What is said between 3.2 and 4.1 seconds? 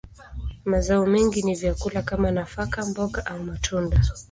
au matunda.